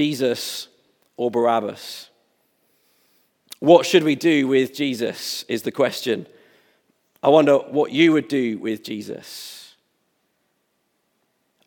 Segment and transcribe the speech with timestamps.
[0.00, 0.68] Jesus
[1.18, 2.08] or Barabbas?
[3.58, 5.44] What should we do with Jesus?
[5.46, 6.26] Is the question.
[7.22, 9.74] I wonder what you would do with Jesus.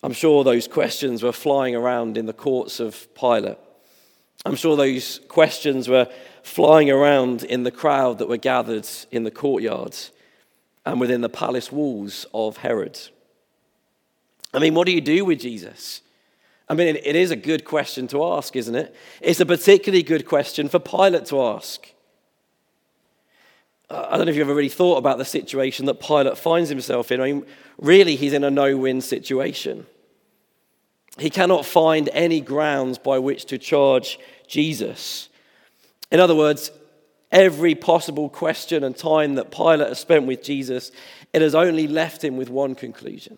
[0.02, 3.60] I'm sure those questions were flying around in the courts of Pilate.
[4.48, 6.10] I'm sure those questions were
[6.42, 10.12] flying around in the crowd that were gathered in the courtyards
[10.88, 13.00] and within the palace walls of Herod.
[14.56, 16.02] I mean, what do you do with Jesus?
[16.74, 18.96] I mean, it is a good question to ask, isn't it?
[19.22, 21.88] It's a particularly good question for Pilate to ask.
[23.92, 27.12] I don't know if you've ever really thought about the situation that Pilate finds himself
[27.12, 27.22] in.
[27.22, 27.46] I mean,
[27.78, 29.86] really, he's in a no win situation.
[31.20, 34.18] He cannot find any grounds by which to charge
[34.48, 35.30] Jesus.
[36.12, 36.72] In other words,
[37.32, 40.92] every possible question and time that Pilate has spent with Jesus,
[41.34, 43.38] it has only left him with one conclusion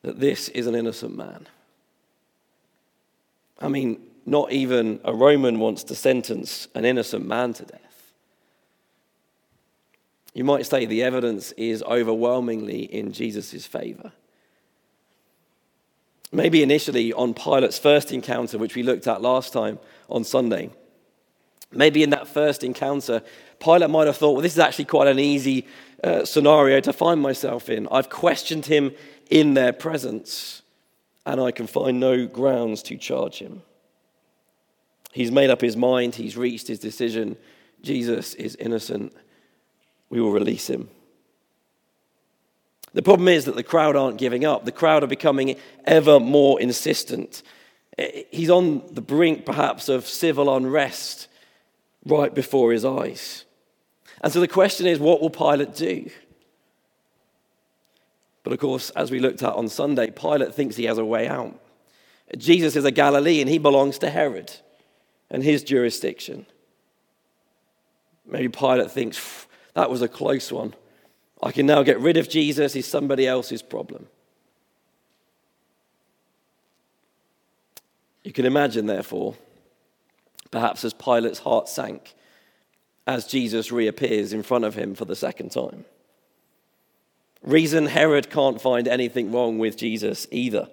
[0.00, 1.46] that this is an innocent man.
[3.60, 8.12] I mean, not even a Roman wants to sentence an innocent man to death.
[10.34, 14.12] You might say the evidence is overwhelmingly in Jesus' favor.
[16.32, 20.70] Maybe initially on Pilate's first encounter, which we looked at last time on Sunday,
[21.72, 23.22] maybe in that first encounter,
[23.58, 25.66] Pilate might have thought, well, this is actually quite an easy
[26.04, 27.88] uh, scenario to find myself in.
[27.90, 28.92] I've questioned him
[29.28, 30.62] in their presence,
[31.30, 33.62] and I can find no grounds to charge him.
[35.12, 37.36] He's made up his mind, he's reached his decision.
[37.82, 39.14] Jesus is innocent.
[40.10, 40.90] We will release him.
[42.92, 44.64] The problem is that the crowd aren't giving up.
[44.64, 47.42] The crowd are becoming ever more insistent.
[48.30, 51.28] He's on the brink, perhaps, of civil unrest
[52.04, 53.44] right before his eyes.
[54.20, 56.10] And so the question is what will Pilate do?
[58.42, 61.28] But of course, as we looked at on Sunday, Pilate thinks he has a way
[61.28, 61.58] out.
[62.36, 64.52] Jesus is a Galilean, he belongs to Herod
[65.30, 66.46] and his jurisdiction.
[68.24, 70.74] Maybe Pilate thinks that was a close one.
[71.42, 74.06] I can now get rid of Jesus, he's somebody else's problem.
[78.22, 79.34] You can imagine, therefore,
[80.50, 82.14] perhaps as Pilate's heart sank
[83.06, 85.84] as Jesus reappears in front of him for the second time.
[87.42, 90.68] Reason Herod can't find anything wrong with Jesus either,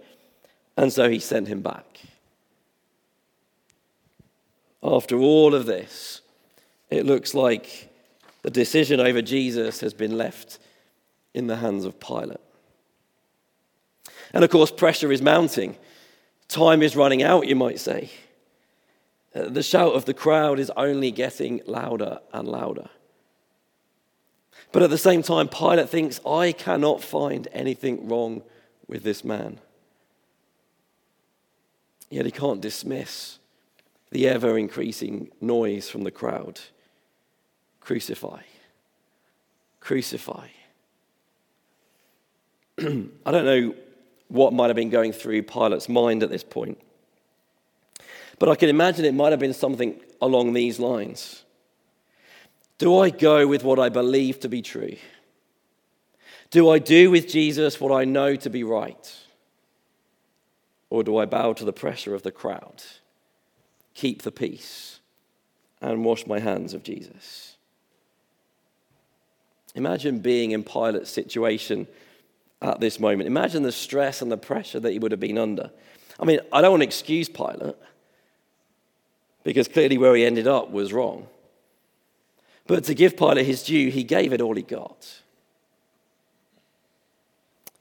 [0.76, 2.00] and so he sent him back.
[4.84, 6.22] After all of this,
[6.90, 7.90] it looks like
[8.44, 10.60] the decision over Jesus has been left
[11.34, 12.40] in the hands of Pilate.
[14.34, 15.78] And of course, pressure is mounting.
[16.48, 18.10] Time is running out, you might say.
[19.36, 22.90] Uh, the shout of the crowd is only getting louder and louder.
[24.72, 28.44] But at the same time, Pilate thinks, I cannot find anything wrong
[28.88, 29.60] with this man.
[32.10, 33.40] Yet he can't dismiss
[34.12, 36.60] the ever increasing noise from the crowd.
[37.80, 38.42] Crucify.
[39.80, 40.48] Crucify.
[42.80, 43.76] I don't know
[44.28, 46.78] what might have been going through Pilate's mind at this point,
[48.40, 51.44] but I can imagine it might have been something along these lines
[52.78, 54.96] Do I go with what I believe to be true?
[56.50, 59.16] Do I do with Jesus what I know to be right?
[60.90, 62.84] Or do I bow to the pressure of the crowd,
[63.94, 65.00] keep the peace,
[65.82, 67.58] and wash my hands of Jesus?
[69.76, 71.88] Imagine being in Pilate's situation
[72.62, 73.28] at this moment.
[73.28, 75.72] Imagine the stress and the pressure that he would have been under.
[76.20, 77.76] I mean, I don't want to excuse Pilate
[79.44, 81.28] because clearly where he ended up was wrong.
[82.68, 85.22] But to give Pilate his due, he gave it all he got.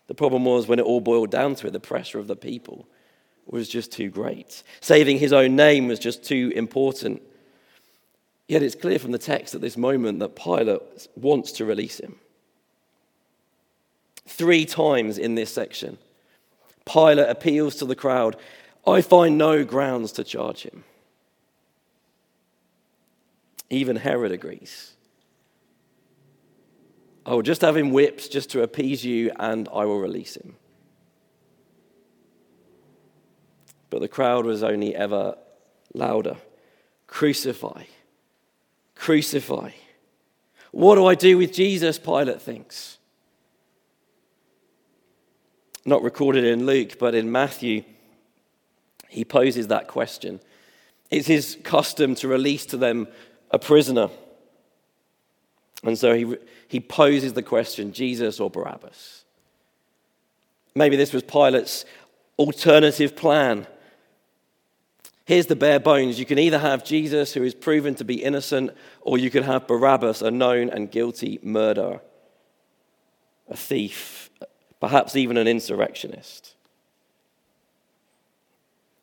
[0.07, 2.87] The problem was when it all boiled down to it, the pressure of the people
[3.47, 4.63] was just too great.
[4.81, 7.23] Saving his own name was just too important.
[8.49, 12.17] Yet it's clear from the text at this moment that Pilate wants to release him.
[14.27, 15.99] Three times in this section,
[16.85, 18.37] Pilate appeals to the crowd
[18.87, 20.85] I find no grounds to charge him.
[23.71, 24.93] Even Herod agrees.
[27.25, 30.57] I will just have him whipped just to appease you, and I will release him.
[33.91, 35.37] But the crowd was only ever
[35.95, 36.37] louder.
[37.07, 37.85] Crucify
[38.97, 39.71] Crucify.
[40.73, 41.99] What do I do with Jesus?
[41.99, 42.99] Pilate thinks.
[45.85, 47.85] Not recorded in Luke, but in Matthew,
[49.09, 50.41] he poses that question.
[51.11, 53.07] It's his custom to release to them
[53.51, 54.09] a prisoner.
[55.85, 56.37] And so he,
[56.69, 59.25] he poses the question Jesus or Barabbas?
[60.75, 61.85] Maybe this was Pilate's
[62.39, 63.67] alternative plan
[65.27, 66.21] Here's the bare bones.
[66.21, 68.71] You can either have Jesus, who is proven to be innocent,
[69.01, 72.01] or you can have Barabbas, a known and guilty murderer,
[73.49, 74.31] a thief,
[74.81, 76.55] perhaps even an insurrectionist.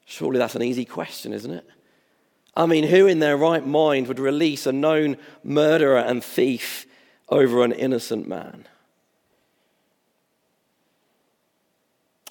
[0.05, 1.69] Surely that's an easy question, isn't it?
[2.55, 6.85] I mean, who in their right mind would release a known murderer and thief
[7.29, 8.67] over an innocent man?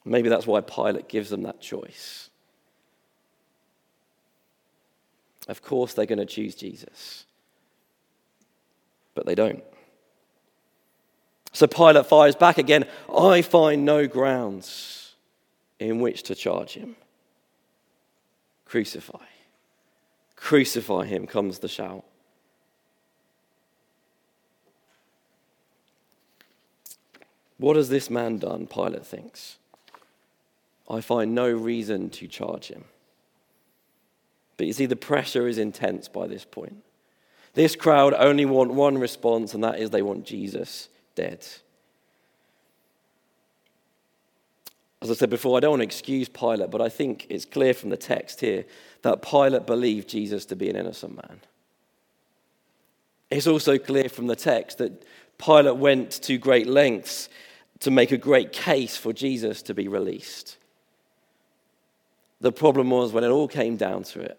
[0.05, 2.31] Maybe that's why Pilate gives them that choice.
[5.49, 7.25] Of course, they're going to choose Jesus.
[9.15, 9.63] But they don't.
[11.53, 15.15] So Pilate fires back again I find no grounds
[15.79, 16.97] in which to charge him.
[18.65, 19.19] Crucify.
[20.43, 22.05] Crucify him, comes the shout.
[27.59, 28.67] What has this man done?
[28.67, 29.59] Pilate thinks.
[30.91, 32.87] I find no reason to charge him.
[34.57, 36.83] But you see, the pressure is intense by this point.
[37.55, 41.47] This crowd only want one response, and that is they want Jesus dead.
[45.03, 47.75] As I said before, I don't want to excuse Pilate, but I think it's clear
[47.75, 48.65] from the text here
[49.03, 51.41] that Pilate believed Jesus to be an innocent man.
[53.29, 55.05] It's also clear from the text that
[55.39, 57.29] Pilate went to great lengths
[57.81, 60.57] to make a great case for Jesus to be released.
[62.41, 64.39] The problem was when it all came down to it,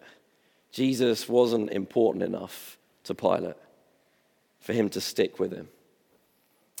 [0.72, 3.56] Jesus wasn't important enough to Pilate
[4.60, 5.68] for him to stick with him.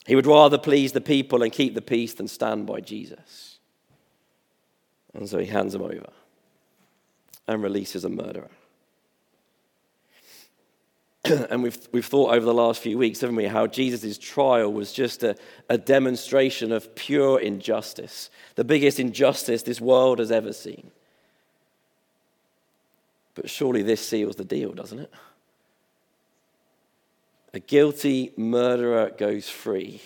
[0.06, 3.53] He would rather please the people and keep the peace than stand by Jesus.
[5.14, 6.10] And so he hands him over
[7.46, 8.50] and releases a murderer.
[11.24, 14.92] and we've, we've thought over the last few weeks, haven't we, how Jesus' trial was
[14.92, 15.36] just a,
[15.70, 20.90] a demonstration of pure injustice, the biggest injustice this world has ever seen.
[23.34, 25.12] But surely this seals the deal, doesn't it?
[27.54, 30.02] A guilty murderer goes free,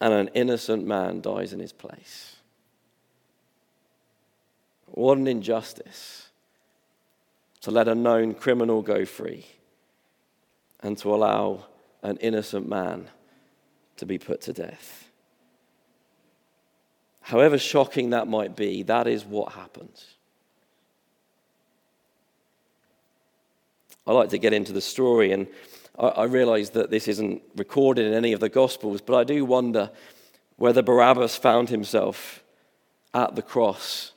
[0.00, 2.36] and an innocent man dies in his place.
[4.94, 6.28] What an injustice
[7.62, 9.44] to let a known criminal go free
[10.80, 11.66] and to allow
[12.04, 13.08] an innocent man
[13.96, 15.10] to be put to death.
[17.22, 20.14] However shocking that might be, that is what happens.
[24.06, 25.48] I like to get into the story, and
[25.98, 29.44] I, I realize that this isn't recorded in any of the Gospels, but I do
[29.44, 29.90] wonder
[30.56, 32.44] whether Barabbas found himself
[33.12, 34.12] at the cross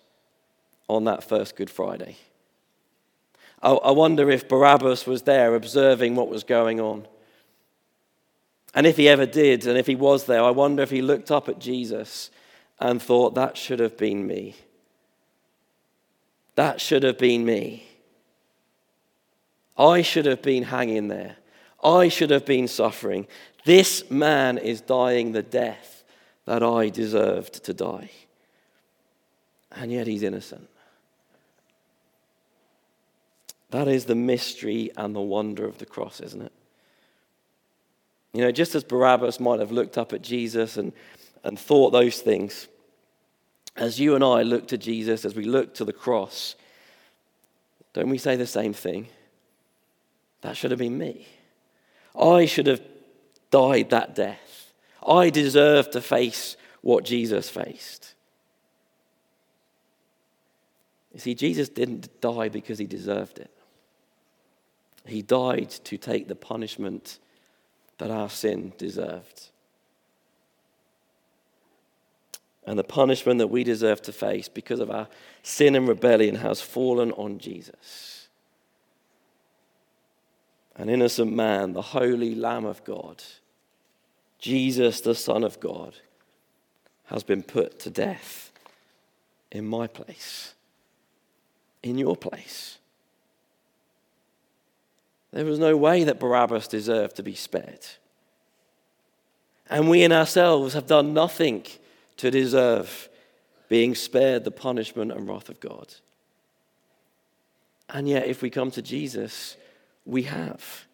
[0.88, 2.18] on that first Good Friday.
[3.62, 7.08] I, I wonder if Barabbas was there observing what was going on.
[8.74, 11.32] And if he ever did, and if he was there, I wonder if he looked
[11.32, 12.30] up at Jesus
[12.80, 14.56] and thought, that should have been me.
[16.56, 17.88] That should have been me.
[19.78, 21.38] I should have been hanging there.
[21.84, 23.28] I should have been suffering.
[23.64, 26.04] This man is dying the death
[26.46, 28.10] that I deserved to die.
[29.72, 30.68] And yet he's innocent.
[33.72, 36.54] That is the mystery and the wonder of the cross, isn't it?
[38.34, 40.94] You know, just as Barabbas might have looked up at Jesus and,
[41.44, 42.68] and thought those things,
[43.76, 46.56] as you and I look to Jesus, as we look to the cross,
[47.94, 49.08] don't we say the same thing?
[50.42, 51.28] That should have been me.
[52.20, 52.82] I should have
[53.52, 54.72] died that death.
[55.06, 58.14] I deserve to face what Jesus faced.
[61.14, 63.52] You see, Jesus didn't die because he deserved it.
[65.08, 67.20] He died to take the punishment
[67.98, 69.50] that our sin deserved.
[72.66, 75.08] And the punishment that we deserve to face because of our
[75.42, 78.18] sin and rebellion has fallen on Jesus
[80.78, 83.24] an innocent man, the holy Lamb of God,
[84.40, 85.96] Jesus, the Son of God,
[87.06, 88.52] has been put to death
[89.52, 90.54] in my place,
[91.82, 92.78] in your place.
[95.38, 97.86] There was no way that Barabbas deserved to be spared.
[99.70, 101.64] And we in ourselves have done nothing
[102.18, 103.08] to deserve
[103.70, 105.94] being spared the punishment and wrath of God.
[107.88, 109.58] And yet, if we come to Jesus,
[110.08, 110.88] we have.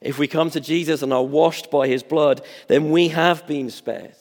[0.00, 3.70] If we come to Jesus and are washed by his blood, then we have been
[3.70, 4.16] spared.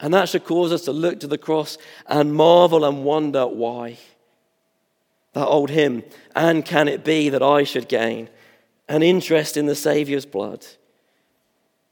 [0.00, 3.96] And that should cause us to look to the cross and marvel and wonder why.
[5.32, 6.02] That old hymn,
[6.34, 8.28] and can it be that I should gain
[8.88, 10.66] an interest in the Saviour's blood?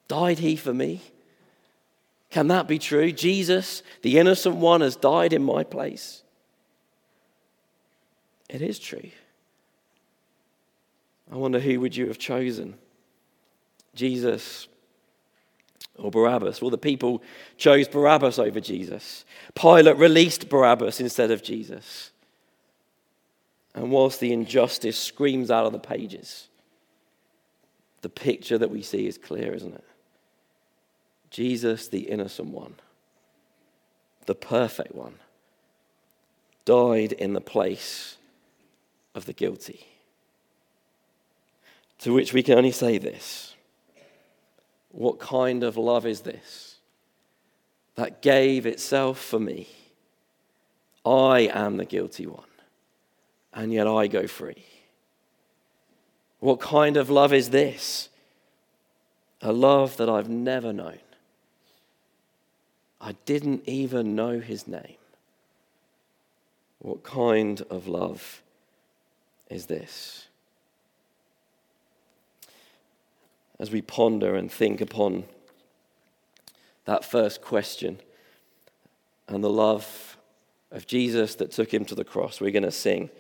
[0.09, 1.01] Died he for me?
[2.31, 3.13] Can that be true?
[3.13, 6.23] Jesus, the innocent one, has died in my place.
[8.49, 9.11] It is true.
[11.33, 12.75] I wonder who would you have chosen?
[13.95, 14.69] Jesus
[15.97, 16.61] or Barabbas?
[16.61, 17.23] Well, the people
[17.57, 19.25] chose Barabbas over Jesus.
[19.55, 22.11] Pilate released Barabbas instead of Jesus.
[23.75, 26.49] And whilst the injustice screams out of the pages,
[28.03, 29.85] the picture that we see is clear, isn't it?
[31.31, 32.75] Jesus, the innocent one,
[34.27, 35.15] the perfect one,
[36.65, 38.17] died in the place
[39.15, 39.87] of the guilty.
[42.01, 43.55] To which we can only say this
[44.91, 46.77] What kind of love is this
[47.95, 49.69] that gave itself for me?
[51.05, 52.50] I am the guilty one,
[53.53, 54.65] and yet I go free.
[56.39, 58.09] What kind of love is this?
[59.43, 60.99] A love that I've never known.
[63.01, 64.97] I didn't even know his name.
[66.81, 68.43] What kind of love
[69.49, 70.27] is this?
[73.59, 75.25] As we ponder and think upon
[76.87, 78.01] that first question
[79.29, 80.17] and the love
[80.71, 83.11] of Jesus that took him to the cross, we're going to sing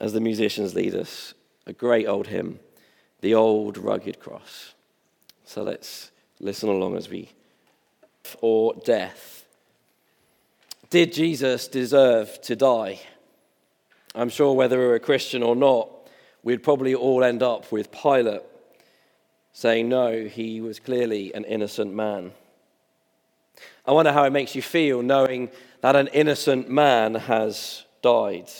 [0.00, 1.34] as the musicians lead us
[1.66, 2.60] a great old hymn,
[3.20, 4.74] The Old Rugged Cross.
[5.44, 6.10] So let's
[6.40, 7.30] listen along as we.
[8.40, 9.44] Or death.
[10.90, 13.00] Did Jesus deserve to die?
[14.14, 15.88] I'm sure whether we are a Christian or not,
[16.42, 18.42] we'd probably all end up with Pilate
[19.52, 22.32] saying, no, he was clearly an innocent man.
[23.86, 28.50] I wonder how it makes you feel knowing that an innocent man has died.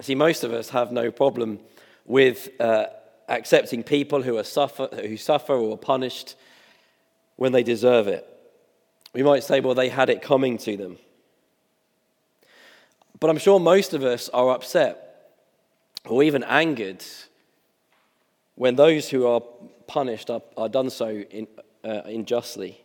[0.00, 1.60] See, most of us have no problem
[2.06, 2.86] with uh,
[3.28, 6.34] accepting people who, are suffer, who suffer or are punished
[7.36, 8.26] when they deserve it.
[9.12, 10.98] We might say, well, they had it coming to them.
[13.20, 15.12] But I'm sure most of us are upset
[16.06, 17.04] or even angered
[18.54, 19.40] when those who are
[19.86, 21.46] punished are, are done so in,
[21.84, 22.82] uh, unjustly.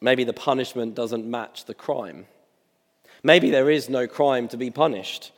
[0.00, 2.26] Maybe the punishment doesn't match the crime.
[3.22, 5.32] Maybe there is no crime to be punished.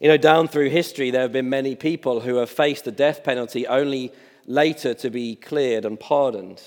[0.00, 3.24] You know, down through history, there have been many people who have faced the death
[3.24, 4.12] penalty only
[4.46, 6.62] later to be cleared and pardoned.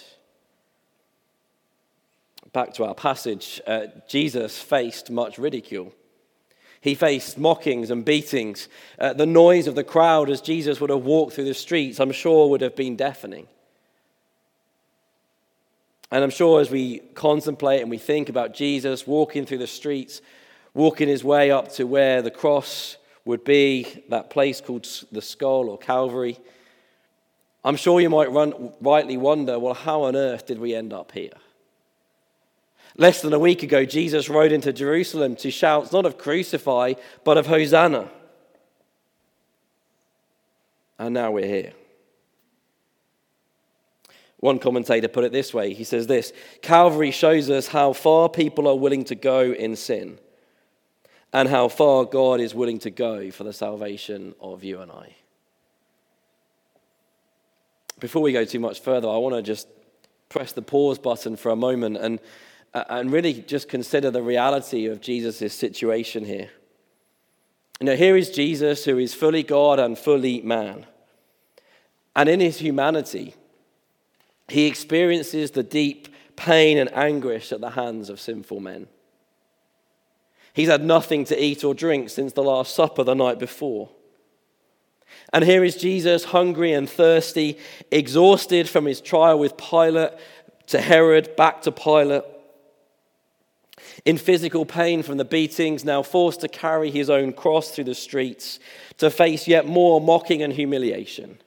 [2.54, 5.94] Back to our passage, uh, Jesus faced much ridicule.
[6.82, 8.68] He faced mockings and beatings.
[9.00, 12.12] Uh, the noise of the crowd as Jesus would have walked through the streets, I'm
[12.12, 13.48] sure, would have been deafening.
[16.12, 20.22] And I'm sure as we contemplate and we think about Jesus walking through the streets,
[20.74, 25.70] walking his way up to where the cross would be, that place called the skull
[25.70, 26.38] or Calvary,
[27.64, 31.12] I'm sure you might run, rightly wonder well, how on earth did we end up
[31.12, 31.34] here?
[32.98, 37.38] Less than a week ago, Jesus rode into Jerusalem to shout not of crucify, but
[37.38, 38.10] of Hosanna.
[41.00, 41.74] And now we're here.
[44.42, 48.68] One commentator put it this way he says this Calvary shows us how far people
[48.68, 50.20] are willing to go in sin
[51.32, 55.16] and how far God is willing to go for the salvation of you and I.
[58.00, 59.68] Before we go too much further, I want to just
[60.28, 62.20] press the pause button for a moment and,
[62.74, 66.50] and really just consider the reality of Jesus' situation here.
[67.80, 70.88] You know, here is Jesus who is fully God and fully man.
[72.16, 73.36] And in his humanity,
[74.52, 78.88] he experiences the deep pain and anguish at the hands of sinful men.
[80.54, 83.90] He's had nothing to eat or drink since the Last Supper the night before.
[85.34, 87.58] And here is Jesus, hungry and thirsty,
[87.90, 90.12] exhausted from his trial with Pilate
[90.68, 92.24] to Herod, back to Pilate,
[94.06, 97.96] in physical pain from the beatings, now forced to carry his own cross through the
[97.96, 98.60] streets,
[98.98, 101.40] to face yet more mocking and humiliation.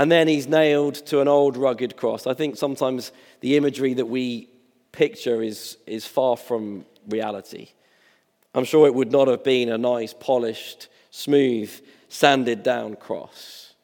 [0.00, 2.26] And then he's nailed to an old rugged cross.
[2.26, 4.48] I think sometimes the imagery that we
[4.92, 7.68] picture is, is far from reality.
[8.54, 11.70] I'm sure it would not have been a nice, polished, smooth,
[12.08, 13.74] sanded down cross.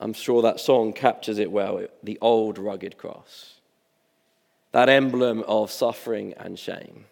[0.00, 3.56] I'm sure that song captures it well the old rugged cross.
[4.70, 7.04] That emblem of suffering and shame.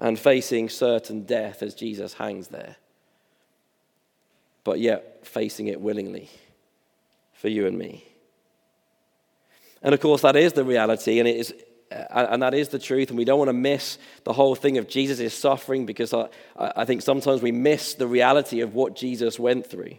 [0.00, 2.76] And facing certain death as Jesus hangs there
[4.64, 6.28] but yet facing it willingly
[7.34, 8.04] for you and me.
[9.82, 11.54] And of course, that is the reality, and it is.
[11.92, 14.78] Uh, and that is the truth, and we don't want to miss the whole thing
[14.78, 19.38] of Jesus' suffering because I, I think sometimes we miss the reality of what Jesus
[19.38, 19.96] went through.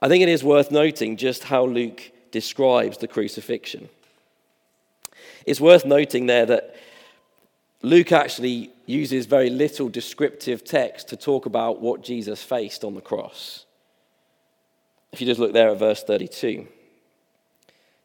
[0.00, 3.90] I think it is worth noting just how Luke describes the crucifixion.
[5.44, 6.74] It's worth noting there that
[7.82, 13.00] Luke actually uses very little descriptive text to talk about what Jesus faced on the
[13.00, 13.66] cross.
[15.12, 16.66] If you just look there at verse 32.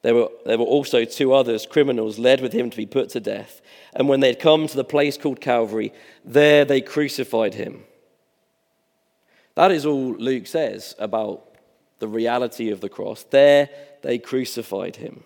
[0.01, 3.21] There were, there were also two others, criminals, led with him to be put to
[3.21, 3.61] death.
[3.93, 5.93] And when they had come to the place called Calvary,
[6.25, 7.85] there they crucified him.
[9.55, 11.55] That is all Luke says about
[11.99, 13.23] the reality of the cross.
[13.23, 13.69] There
[14.01, 15.23] they crucified him.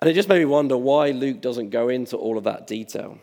[0.00, 3.18] And it just made me wonder why Luke doesn't go into all of that detail.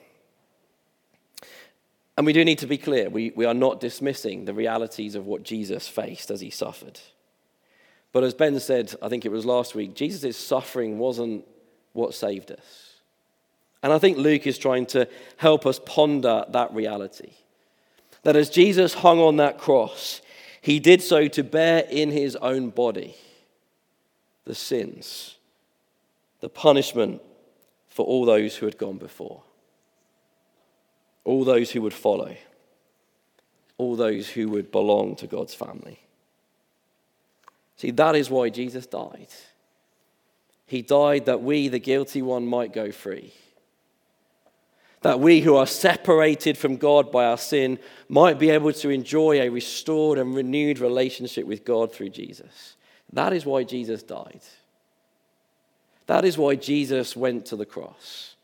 [2.17, 5.25] And we do need to be clear we, we are not dismissing the realities of
[5.25, 6.99] what Jesus faced as he suffered.
[8.11, 11.45] But as Ben said, I think it was last week, Jesus' suffering wasn't
[11.93, 12.95] what saved us.
[13.83, 17.31] And I think Luke is trying to help us ponder that reality.
[18.23, 20.21] That as Jesus hung on that cross,
[20.61, 23.15] he did so to bear in his own body
[24.45, 25.37] the sins,
[26.41, 27.21] the punishment
[27.87, 29.43] for all those who had gone before,
[31.23, 32.35] all those who would follow,
[33.77, 35.99] all those who would belong to God's family.
[37.77, 39.29] See, that is why Jesus died.
[40.67, 43.33] He died that we, the guilty one, might go free.
[45.01, 49.41] That we who are separated from God by our sin might be able to enjoy
[49.41, 52.75] a restored and renewed relationship with God through Jesus.
[53.11, 54.41] That is why Jesus died.
[56.07, 58.35] That is why Jesus went to the cross.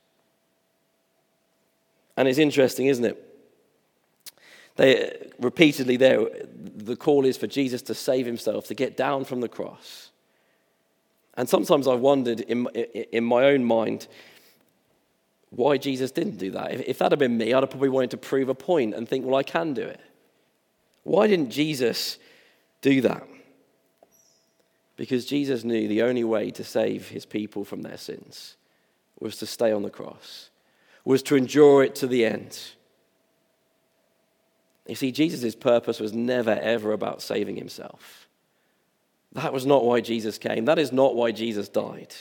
[2.15, 3.23] And it's interesting, isn't it?
[4.75, 9.41] They, repeatedly there, the call is for Jesus to save himself, to get down from
[9.41, 10.11] the cross.
[11.35, 14.07] And sometimes I've wondered in, in my own mind
[15.49, 16.73] why Jesus didn't do that.
[16.73, 19.07] If, if that had been me, I'd have probably wanted to prove a point and
[19.07, 20.01] think, well, I can do it.
[21.03, 22.17] Why didn't Jesus
[22.81, 23.27] do that?
[24.97, 28.57] Because Jesus knew the only way to save his people from their sins
[29.19, 30.49] was to stay on the cross,
[31.05, 32.59] was to endure it to the end.
[34.87, 38.27] You see, Jesus' purpose was never, ever about saving himself.
[39.33, 40.65] That was not why Jesus came.
[40.65, 42.15] That is not why Jesus died.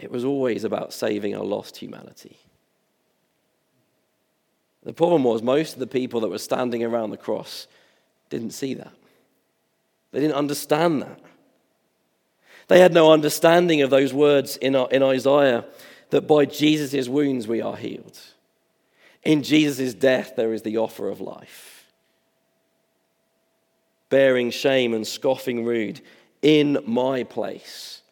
[0.00, 2.38] It was always about saving a lost humanity.
[4.82, 7.68] The problem was, most of the people that were standing around the cross
[8.30, 8.94] didn't see that.
[10.12, 11.20] They didn't understand that.
[12.68, 15.64] They had no understanding of those words in, uh, in Isaiah
[16.10, 18.18] that by Jesus' wounds we are healed.
[19.22, 21.86] In Jesus' death, there is the offer of life.
[24.08, 26.00] Bearing shame and scoffing rude,
[26.42, 28.02] in my place,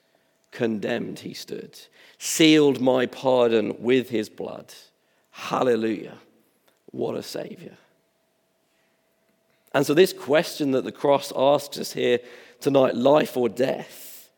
[0.50, 1.78] condemned he stood,
[2.18, 4.72] sealed my pardon with his blood.
[5.30, 6.18] Hallelujah.
[6.90, 7.76] What a Savior.
[9.72, 12.20] And so, this question that the cross asks us here
[12.60, 14.30] tonight life or death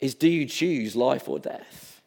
[0.00, 2.00] is do you choose life or death?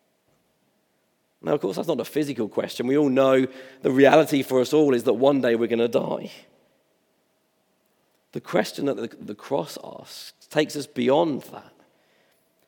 [1.41, 2.87] Now, of course, that's not a physical question.
[2.87, 3.45] We all know
[3.81, 6.31] the reality for us all is that one day we're going to die.
[8.31, 11.73] The question that the, the cross asks takes us beyond that.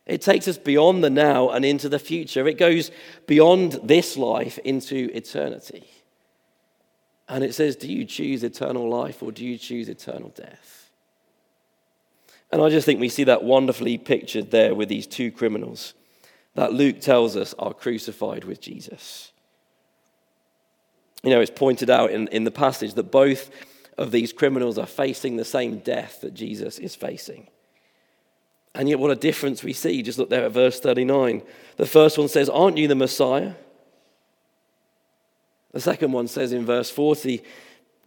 [0.06, 2.48] It takes us beyond the now and into the future.
[2.48, 2.92] It goes
[3.26, 5.86] beyond this life into eternity.
[7.28, 10.90] And it says, Do you choose eternal life or do you choose eternal death?
[12.52, 15.94] And I just think we see that wonderfully pictured there with these two criminals
[16.54, 19.32] that Luke tells us are crucified with Jesus.
[21.24, 23.50] You know, it's pointed out in, in the passage that both
[23.98, 27.48] of these criminals are facing the same death that Jesus is facing.
[28.74, 30.04] And yet, what a difference we see.
[30.04, 31.42] Just look there at verse 39.
[31.78, 33.54] The first one says, Aren't you the Messiah?
[35.76, 37.44] The second one says in verse 40,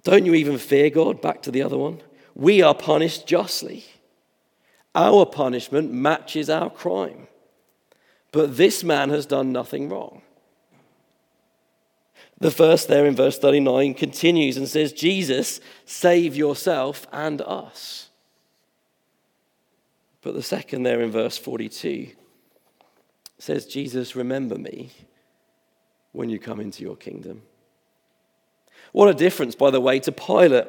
[0.03, 1.21] Don't you even fear God?
[1.21, 2.01] Back to the other one.
[2.35, 3.85] We are punished justly.
[4.95, 7.29] Our punishment matches our crime.
[8.33, 10.23] But this man has done nothing wrong.
[12.39, 18.09] The first there in verse 39 continues and says, Jesus, save yourself and us.
[20.23, 22.13] But the second there in verse 42
[23.39, 24.91] says, Jesus, remember me
[26.13, 27.43] when you come into your kingdom.
[28.92, 30.66] What a difference, by the way, to Pilate.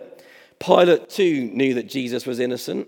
[0.60, 2.88] Pilate too knew that Jesus was innocent,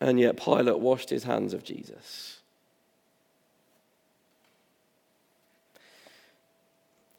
[0.00, 2.38] and yet Pilate washed his hands of Jesus.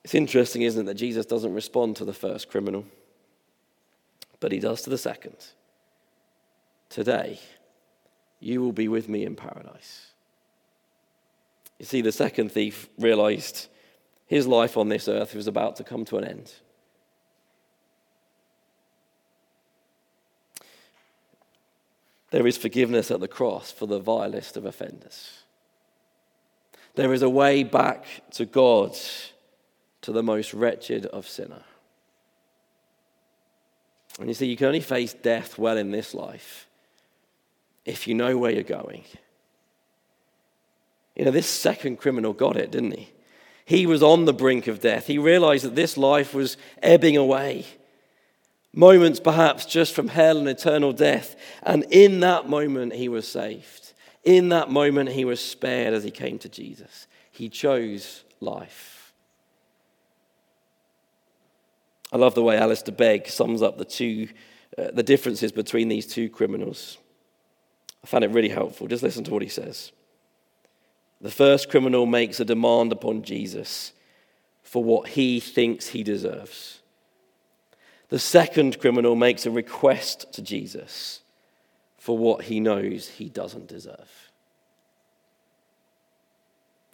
[0.03, 2.85] It's interesting, isn't it, that Jesus doesn't respond to the first criminal,
[4.39, 5.35] but he does to the second.
[6.89, 7.39] Today,
[8.39, 10.07] you will be with me in paradise.
[11.77, 13.67] You see, the second thief realized
[14.31, 16.51] his life on this earth was about to come to an end.
[22.31, 25.43] there is forgiveness at the cross for the vilest of offenders.
[26.95, 28.97] There is a way back to God,
[30.01, 31.61] to the most wretched of sinners.
[34.17, 36.67] And you see, you can only face death well in this life
[37.85, 39.03] if you know where you're going.
[41.15, 43.09] You know, this second criminal got it, didn't he?
[43.71, 45.07] He was on the brink of death.
[45.07, 47.65] He realized that this life was ebbing away.
[48.73, 51.37] Moments perhaps just from hell and eternal death.
[51.63, 53.93] And in that moment, he was saved.
[54.25, 57.07] In that moment, he was spared as he came to Jesus.
[57.31, 59.13] He chose life.
[62.11, 64.27] I love the way Alistair Begg sums up the two,
[64.77, 66.97] uh, the differences between these two criminals.
[68.03, 68.87] I found it really helpful.
[68.87, 69.93] Just listen to what he says.
[71.21, 73.93] The first criminal makes a demand upon Jesus
[74.63, 76.79] for what he thinks he deserves.
[78.09, 81.21] The second criminal makes a request to Jesus
[81.97, 84.31] for what he knows he doesn't deserve.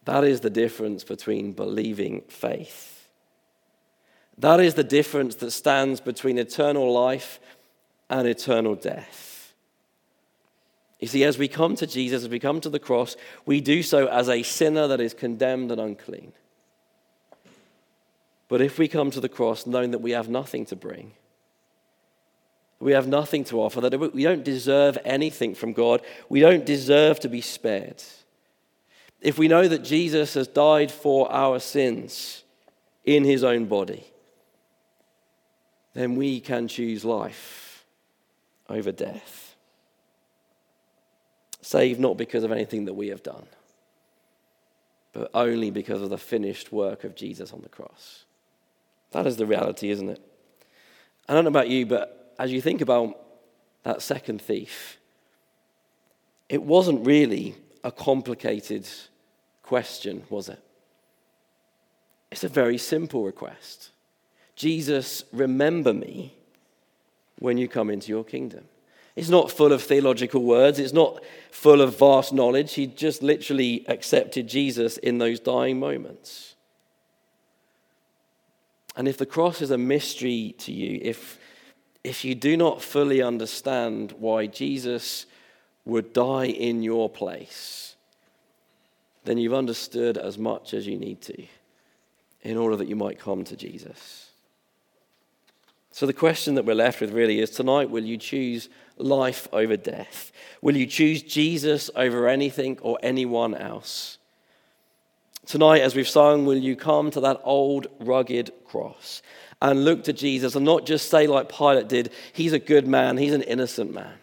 [0.06, 3.08] That is the difference between believing faith.
[4.38, 7.40] That is the difference that stands between eternal life
[8.10, 9.37] and eternal death.
[11.00, 13.84] You see, as we come to Jesus, as we come to the cross, we do
[13.84, 16.34] so as a sinner that is condemned and unclean.
[18.48, 21.12] But if we come to the cross knowing that we have nothing to bring,
[22.80, 27.20] we have nothing to offer, that we don't deserve anything from God, we don't deserve
[27.22, 28.02] to be spared.
[29.22, 32.44] If we know that Jesus has died for our sins
[33.04, 34.06] in his own body,
[35.94, 37.86] then we can choose life
[38.70, 39.47] over death
[41.62, 43.46] saved not because of anything that we have done,
[45.14, 48.26] but only because of the finished work of Jesus on the cross.
[49.12, 50.22] That is the reality, isn't it?
[51.28, 53.20] I don't know about you, but as you think about
[53.84, 54.98] that second thief,
[56.50, 58.88] it wasn't really a complicated
[59.64, 60.62] question, was it?
[62.32, 63.90] It's a very simple request.
[64.56, 66.34] Jesus, remember me
[67.40, 68.66] when you come into your kingdom.
[69.18, 72.76] It's not full of theological words, it's not full of vast knowledge.
[72.76, 76.54] He just literally accepted Jesus in those dying moments.
[78.96, 81.40] And if the cross is a mystery to you, if,
[82.04, 85.26] if you do not fully understand why Jesus
[85.84, 87.96] would die in your place,
[89.26, 91.44] then you've understood as much as you need to
[92.44, 94.30] in order that you might come to Jesus.
[95.92, 99.78] So, the question that we're left with really is tonight, will you choose life over
[99.78, 100.32] death?
[100.62, 104.18] Will you choose Jesus over anything or anyone else?
[105.46, 109.22] Tonight, as we've sung, will you come to that old rugged cross
[109.62, 113.18] and look to Jesus and not just say, like Pilate did, he's a good man,
[113.18, 114.16] he's an innocent man.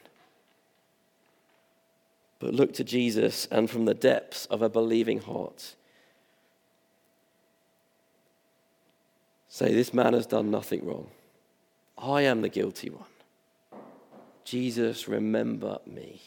[2.39, 5.75] But look to Jesus and from the depths of a believing heart,
[9.49, 11.07] say, This man has done nothing wrong.
[11.97, 13.14] I am the guilty one.
[14.45, 16.21] Jesus, remember me.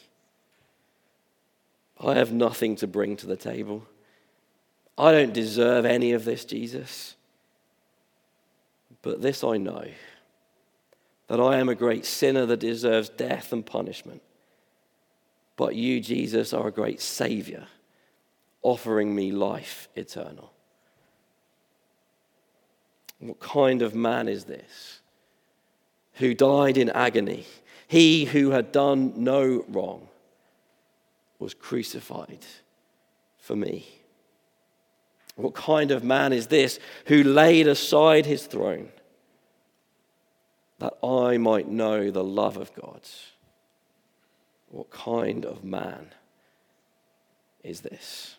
[2.00, 3.86] I have nothing to bring to the table.
[4.96, 7.16] I don't deserve any of this, Jesus.
[9.02, 9.86] But this I know
[11.28, 14.22] that I am a great sinner that deserves death and punishment.
[15.56, 17.66] But you, Jesus, are a great Savior,
[18.62, 20.52] offering me life eternal.
[23.18, 25.00] What kind of man is this?
[26.18, 27.46] who died in agony,
[27.88, 30.08] he who had done no wrong,
[31.38, 32.44] was crucified
[33.38, 33.86] for me.
[35.36, 38.90] What kind of man is this who laid aside his throne
[40.78, 43.00] that I might know the love of God?
[44.70, 46.08] What kind of man
[47.62, 48.36] is this?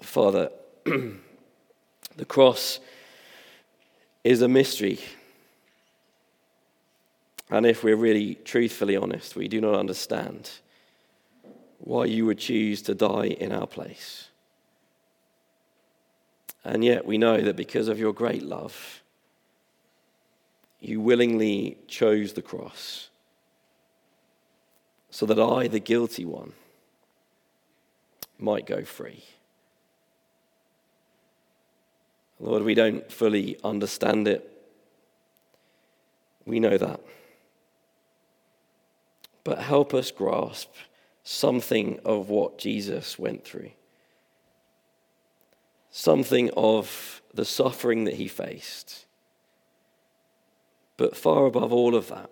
[0.00, 0.50] Father,
[0.84, 2.80] the cross
[4.24, 4.98] is a mystery.
[7.52, 10.50] And if we're really truthfully honest, we do not understand
[11.80, 14.30] why you would choose to die in our place.
[16.64, 19.02] And yet we know that because of your great love,
[20.80, 23.10] you willingly chose the cross
[25.10, 26.54] so that I, the guilty one,
[28.38, 29.24] might go free.
[32.40, 34.50] Lord, we don't fully understand it.
[36.46, 37.00] We know that.
[39.44, 40.70] But help us grasp
[41.24, 43.70] something of what Jesus went through,
[45.90, 49.06] something of the suffering that he faced.
[50.96, 52.30] But far above all of that,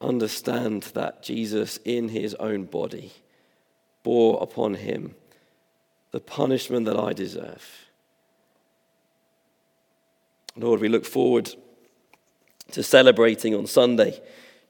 [0.00, 3.12] understand that Jesus, in his own body,
[4.02, 5.14] bore upon him
[6.10, 7.90] the punishment that I deserve.
[10.56, 11.54] Lord, we look forward
[12.72, 14.20] to celebrating on Sunday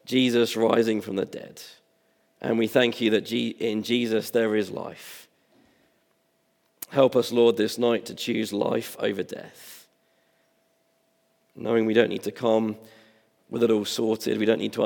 [0.05, 1.63] Jesus rising from the dead.
[2.41, 5.29] And we thank you that in Jesus there is life.
[6.89, 9.87] Help us, Lord, this night to choose life over death.
[11.55, 12.77] Knowing we don't need to come
[13.51, 14.83] with it all sorted, we don't need to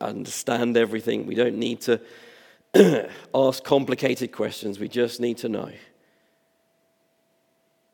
[0.00, 2.00] understand everything, we don't need to
[3.34, 5.70] ask complicated questions, we just need to know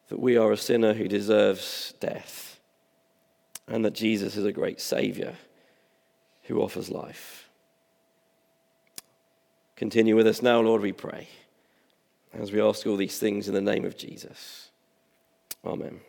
[0.09, 2.50] that we are a sinner who deserves death
[3.71, 5.37] and that Jesus is a great Savior
[6.45, 7.49] who offers life.
[9.77, 11.29] Continue with us now, Lord, we pray,
[12.35, 14.71] as we ask all these things in the name of Jesus.
[15.65, 16.01] Amen.